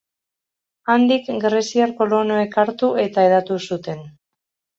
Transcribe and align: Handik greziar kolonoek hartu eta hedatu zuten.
Handik 0.93 1.29
greziar 1.43 1.93
kolonoek 1.99 2.57
hartu 2.63 2.91
eta 3.05 3.27
hedatu 3.29 3.61
zuten. 3.71 4.03